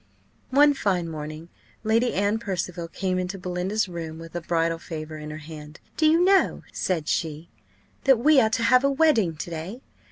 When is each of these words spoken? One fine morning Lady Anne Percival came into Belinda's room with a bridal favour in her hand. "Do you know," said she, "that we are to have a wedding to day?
One 0.49 0.73
fine 0.73 1.07
morning 1.07 1.49
Lady 1.83 2.15
Anne 2.15 2.39
Percival 2.39 2.87
came 2.87 3.19
into 3.19 3.37
Belinda's 3.37 3.87
room 3.87 4.17
with 4.17 4.33
a 4.35 4.41
bridal 4.41 4.79
favour 4.79 5.17
in 5.19 5.29
her 5.29 5.37
hand. 5.37 5.79
"Do 5.95 6.07
you 6.07 6.25
know," 6.25 6.63
said 6.73 7.07
she, 7.07 7.49
"that 8.05 8.17
we 8.17 8.41
are 8.41 8.49
to 8.49 8.63
have 8.63 8.83
a 8.83 8.89
wedding 8.89 9.35
to 9.35 9.49
day? 9.51 9.81